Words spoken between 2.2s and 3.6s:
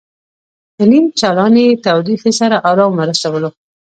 سره ارام ورسولو.